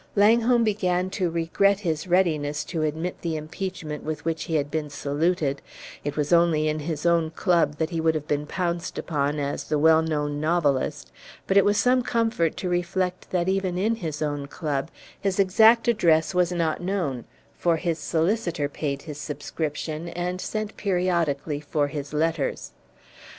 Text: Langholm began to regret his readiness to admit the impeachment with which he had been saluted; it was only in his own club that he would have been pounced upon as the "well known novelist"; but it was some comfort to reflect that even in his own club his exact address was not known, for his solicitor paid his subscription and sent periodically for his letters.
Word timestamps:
Langholm 0.15 0.63
began 0.63 1.11
to 1.11 1.29
regret 1.29 1.81
his 1.81 2.07
readiness 2.07 2.63
to 2.63 2.81
admit 2.81 3.21
the 3.21 3.35
impeachment 3.37 4.03
with 4.03 4.25
which 4.25 4.45
he 4.45 4.55
had 4.55 4.71
been 4.71 4.89
saluted; 4.89 5.61
it 6.03 6.17
was 6.17 6.33
only 6.33 6.67
in 6.67 6.79
his 6.79 7.05
own 7.05 7.29
club 7.29 7.75
that 7.75 7.91
he 7.91 8.01
would 8.01 8.15
have 8.15 8.27
been 8.27 8.47
pounced 8.47 8.97
upon 8.97 9.37
as 9.37 9.65
the 9.65 9.77
"well 9.77 10.01
known 10.01 10.39
novelist"; 10.41 11.11
but 11.45 11.55
it 11.55 11.63
was 11.63 11.77
some 11.77 12.01
comfort 12.01 12.57
to 12.57 12.67
reflect 12.67 13.29
that 13.29 13.47
even 13.47 13.77
in 13.77 13.93
his 13.97 14.23
own 14.23 14.47
club 14.47 14.89
his 15.19 15.39
exact 15.39 15.87
address 15.87 16.33
was 16.33 16.51
not 16.51 16.81
known, 16.81 17.25
for 17.55 17.77
his 17.77 17.99
solicitor 17.99 18.67
paid 18.67 19.03
his 19.03 19.19
subscription 19.19 20.07
and 20.07 20.41
sent 20.41 20.75
periodically 20.77 21.59
for 21.59 21.89
his 21.89 22.11
letters. 22.11 22.71